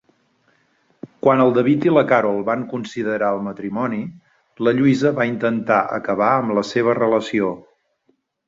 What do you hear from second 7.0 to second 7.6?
relació.